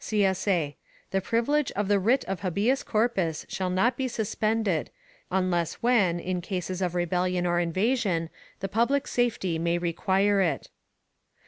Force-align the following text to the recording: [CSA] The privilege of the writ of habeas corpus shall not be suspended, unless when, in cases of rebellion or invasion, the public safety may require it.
[CSA] 0.03 0.73
The 1.11 1.21
privilege 1.21 1.71
of 1.73 1.87
the 1.87 1.99
writ 1.99 2.23
of 2.25 2.39
habeas 2.39 2.81
corpus 2.81 3.45
shall 3.47 3.69
not 3.69 3.95
be 3.97 4.07
suspended, 4.07 4.89
unless 5.29 5.75
when, 5.75 6.19
in 6.19 6.41
cases 6.41 6.81
of 6.81 6.95
rebellion 6.95 7.45
or 7.45 7.59
invasion, 7.59 8.31
the 8.61 8.67
public 8.67 9.05
safety 9.05 9.59
may 9.59 9.77
require 9.77 10.41
it. 10.41 10.69